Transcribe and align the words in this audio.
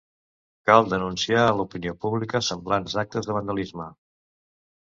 Cal 0.69 0.87
denunciar 0.93 1.43
a 1.43 1.51
l'opinió 1.59 1.93
pública 2.05 2.43
semblants 2.49 2.99
actes 3.05 3.29
de 3.29 3.37
vandalisme. 3.39 3.89